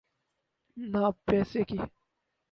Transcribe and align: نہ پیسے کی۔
نہ 0.77 1.03
پیسے 1.25 1.61
کی۔ 1.69 1.77